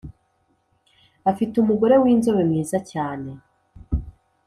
[1.31, 3.31] afite umugore w’inzobe mwiza cyane